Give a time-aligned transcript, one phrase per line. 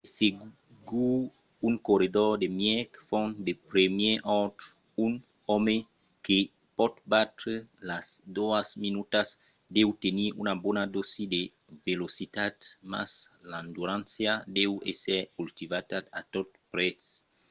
[0.03, 1.15] de segur
[1.67, 4.67] un corredor de mièg fons de primièr òrdre
[5.05, 5.11] un
[5.55, 5.77] òme
[6.25, 6.37] que
[6.77, 7.55] pòt batre
[7.89, 9.27] las doas minutas
[9.77, 11.41] deu tenir una bona dòsi de
[11.87, 12.55] velocitat
[12.91, 13.11] mas
[13.49, 17.05] l'endurança deu èsser cultivada a tot prètz